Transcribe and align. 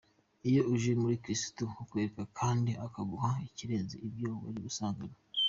Iyo 0.49 0.61
uje 0.73 0.91
muri 1.01 1.15
kristo 1.23 1.63
akwereka 1.81 2.21
kandi 2.39 2.71
akaguha 2.85 3.29
ikirenze 3.47 3.95
ibyo 4.07 4.29
wari 4.43 4.59
usanganywe. 4.71 5.17